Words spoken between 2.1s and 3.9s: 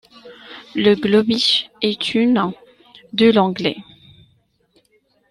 une de l'anglais.